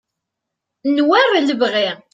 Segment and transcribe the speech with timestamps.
[0.93, 1.87] n war lebɣi